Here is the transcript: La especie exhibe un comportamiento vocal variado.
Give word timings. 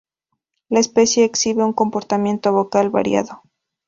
La 0.67 0.79
especie 0.79 1.25
exhibe 1.25 1.63
un 1.63 1.73
comportamiento 1.73 2.51
vocal 2.51 2.89
variado. 2.89 3.43